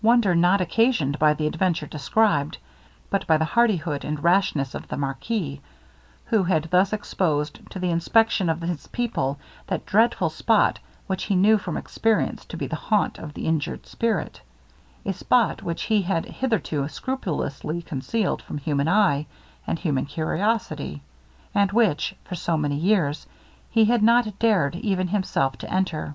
wonder 0.00 0.34
not 0.34 0.58
occasioned 0.62 1.18
by 1.18 1.34
the 1.34 1.46
adventure 1.46 1.84
described, 1.86 2.56
but 3.10 3.26
by 3.26 3.36
the 3.36 3.44
hardihood 3.44 4.02
and 4.02 4.24
rashness 4.24 4.74
of 4.74 4.88
the 4.88 4.96
marquis, 4.96 5.60
who 6.24 6.44
had 6.44 6.64
thus 6.70 6.90
exposed 6.90 7.60
to 7.70 7.78
the 7.78 7.90
inspection 7.90 8.48
of 8.48 8.62
his 8.62 8.86
people, 8.86 9.38
that 9.66 9.84
dreadful 9.84 10.30
spot 10.30 10.78
which 11.06 11.24
he 11.24 11.34
knew 11.36 11.58
from 11.58 11.76
experience 11.76 12.46
to 12.46 12.56
be 12.56 12.66
the 12.66 12.74
haunt 12.88 13.18
of 13.18 13.36
an 13.36 13.42
injured 13.44 13.84
spirit; 13.84 14.40
a 15.04 15.12
spot 15.12 15.62
which 15.62 15.82
he 15.82 16.00
had 16.00 16.24
hitherto 16.24 16.88
scrupulously 16.88 17.82
concealed 17.82 18.40
from 18.40 18.56
human 18.56 18.88
eye, 18.88 19.26
and 19.66 19.80
human 19.80 20.06
curiosity; 20.06 21.02
and 21.54 21.72
which, 21.72 22.16
for 22.24 22.34
so 22.36 22.56
many 22.56 22.76
years, 22.76 23.26
he 23.70 23.84
had 23.84 24.02
not 24.02 24.38
dared 24.38 24.74
even 24.76 25.08
himself 25.08 25.58
to 25.58 25.70
enter. 25.70 26.14